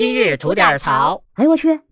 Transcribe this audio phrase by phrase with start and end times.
[0.00, 1.22] 今日吐点槽。
[1.34, 1.82] 哎呦我去！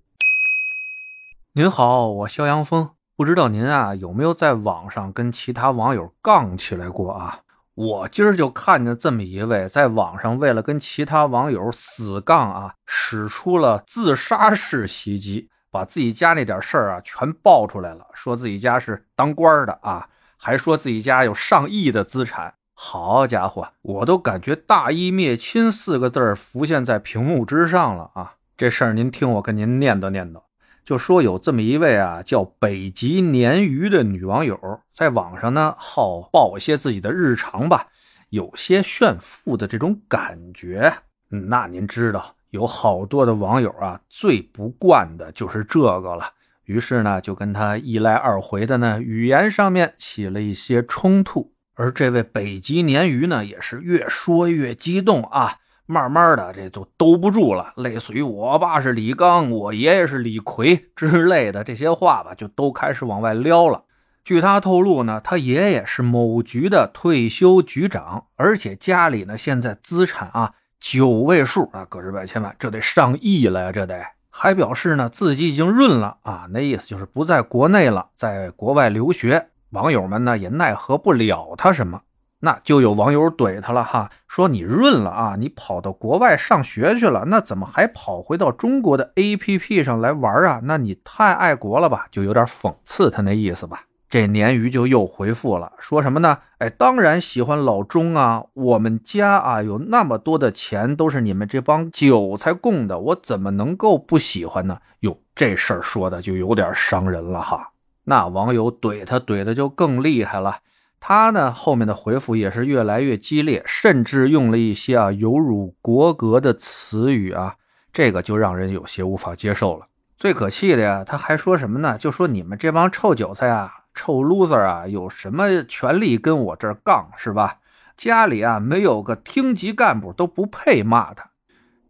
[1.53, 2.93] 您好，我肖阳峰。
[3.15, 7.41] 不知道您啊有没有在网上跟其他网友杠起来过啊？
[7.75, 22.55] 我今儿就看见这么一位，在网上为了跟其他网友死杠啊，使出了自杀式袭击，把自己家那点事儿啊全爆出来了，说自己家是当官的啊，还说自己家有上亿的资产。
[22.81, 28.37] 好家伙，我都感觉“大义灭亲”四个字浮现在屏幕之上了啊！
[28.57, 30.43] 这事儿您听我跟您念叨念叨，
[30.85, 34.57] 就说有这么一位啊叫北极鲶鱼的女网友，
[34.93, 37.89] 在网上呢好报一些自己的日常吧，
[38.29, 40.99] 有些炫富的这种感觉。
[41.31, 46.33] 那您知道，有好多的网友啊最不惯的就是这个了，
[46.67, 51.53] 于是呢就跟他一来二回的呢语言上面起了一些冲突。
[51.79, 55.55] 而这位北极鲶鱼呢，也是越说越激动啊，
[55.87, 63.85] 慢慢的这都兜不住了，类似于我爸是李刚，我爷爷是李逵之类的这些话吧，就都开始往外撩了。
[64.25, 74.05] 据他透露呢，他爷爷是某局的退休局长，而且家里呢现在资产啊九位数啊，个十百千万，这得上亿了呀，这得。
[74.31, 79.51] 还表示呢自己已经润了啊，那意思就是不在国内了，在国外留学。
[79.71, 82.03] 网友们呢也奈何不了他什么，
[82.41, 90.61] 那就有网友怼他了哈，说你润了啊，你跑到国外上学去了，那怎么还跑回到中国的 APP 上来玩啊？
[90.65, 92.07] 那你太爱国了吧？
[92.11, 93.83] 就有点讽刺他那意思吧。
[94.09, 96.39] 这鲶鱼就又回复了，说什么呢？
[96.59, 104.79] 哎，当然喜欢老钟啊，我们家啊有那么多的钱都是你们这帮韭菜供的，我怎么能够不喜欢呢？
[105.01, 107.71] 哟，这事儿说的就有点伤人了哈。
[108.09, 110.61] 那网友怼他怼的就更厉害了，
[110.99, 117.57] 他呢后面的回复也是越来越激烈，甚至用了一些啊有辱国格的词语啊，
[117.93, 119.87] 这个就让人有些无法接受了。
[120.17, 121.99] 最可气的呀，他还说什么呢？
[121.99, 127.59] 就说你们这帮臭韭菜啊、臭 loser 啊，有什么权利跟我这儿杠是吧？
[127.95, 131.29] 家里啊没有个厅级干部都不配骂他。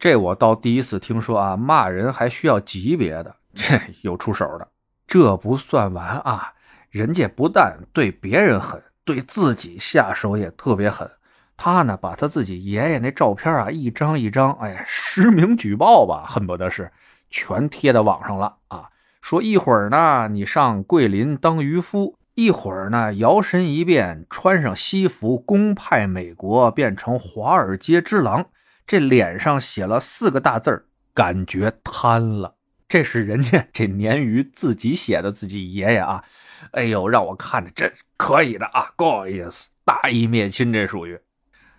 [0.00, 4.66] 这我倒第一次听说啊，骂人还需要级别的，这 有出手的。
[5.08, 6.52] 这不算完啊！
[6.90, 11.10] 人家不但对别人狠，对自己下手也特别狠。
[11.56, 16.92] 他呢，把他自己爷爷那照片啊，一张一张，哎，实名举报吧，恨不得是
[17.30, 18.90] 全贴到网上了啊！
[19.22, 28.46] 说一会儿呢，你上桂林当渔夫；一会儿呢，摇身一变，穿上西服，公派美国，变成华尔街之狼。
[28.86, 32.57] 这脸上写了四个大字儿，感觉贪了。
[32.88, 36.24] 这是人家 这鲶鱼自己写的，自己爷爷啊，
[36.72, 41.20] 哎呦，让我看着真可以的啊，good 意思，大义灭亲，这属于。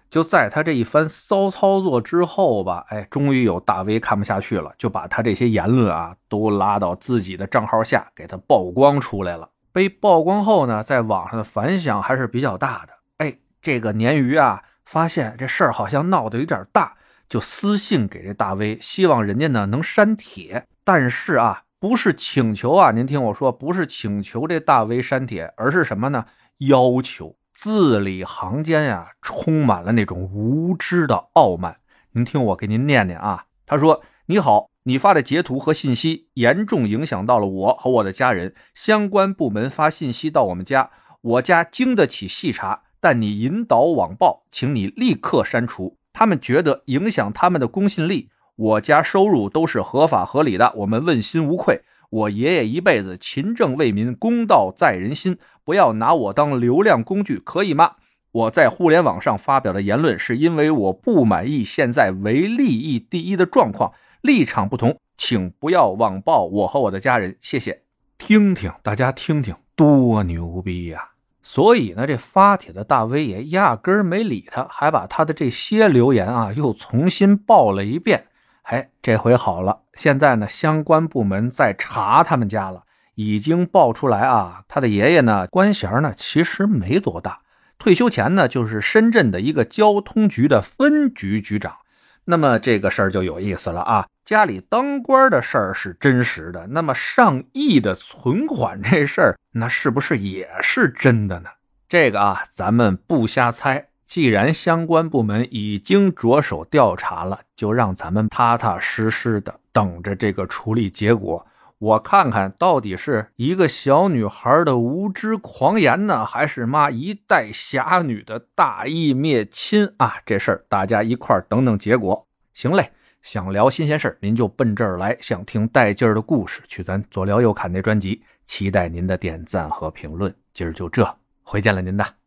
[0.09, 9.49] 就在他这一番骚操作之后吧，哎，终于有大 V 看不下去了，就把他这些言论啊都拉到自己的账号下，给他曝光出来了。
[9.71, 12.93] 被曝光后呢，在网上的反响还是比较大的。
[13.17, 16.97] 哎，这个鲶鱼啊，发现这事儿好像闹得有点大，
[17.29, 20.65] 就私信给这大 V，希望人家呢能删帖。
[20.83, 26.25] 但是啊，不是请求啊，您听我说，不是请求这大 V 删帖，而是什么呢？
[26.57, 31.77] 要求字里行间呀，充满了那种无知的傲慢。
[32.13, 40.89] 您听我给您念念啊，他说：“你好，你发的截图和信息严重影响到了我和我的家人，相关部门发信息到我们家，
[41.21, 48.27] 我家经得起细查，但你引导网暴，请你立刻删除，他们觉得影响他们的公信力。”
[48.59, 51.81] 我家收入都是合法合理的，我们问心无愧。
[52.09, 57.93] 我爷爷一辈子勤政为民，公道在人心，不要拿我当流量工具，可以吗？
[58.33, 67.83] 我在互联网上发表的言论，是因为我不满意现在唯利益第一的状况，立场不同，请不要网暴我和我的家人，谢谢。
[68.17, 71.08] 听听，大家听听，多牛逼呀！
[71.41, 78.25] 所以呢，这发帖的大 V 也压根儿没理他，还把他的这些留言啊又重新报了一遍。
[78.63, 82.83] 哎，这回好了，现在呢，相关部门在查他们家了，
[83.15, 84.63] 已经爆出来啊。
[84.67, 87.39] 他的爷爷呢，官衔呢其实没多大，
[87.79, 91.77] 退休前呢就是深圳的一个交通局的分局局长。
[92.25, 101.49] 那么这个事儿就有意思了啊，家里当官的事儿是真实的，那么上亿的存款这事儿，那是不是也是真的呢？
[101.87, 103.87] 这个啊，咱们不瞎猜。
[104.05, 111.47] 既然相关部门已经着手调查了，就让咱们踏踏实实的等着这个处理结果。
[111.79, 120.17] 我看看到底是一个小女孩的无知狂言呢，还是妈一代侠女的大义灭亲啊？
[120.23, 122.27] 这事儿大家一块等等结果。
[122.53, 128.21] 行嘞，想聊新鲜事儿您就奔这儿来；想听带劲儿的故事，去咱左聊右侃那专辑。
[128.45, 130.33] 期待您的点赞和评论。
[130.53, 132.18] 今儿就这，回见了您的。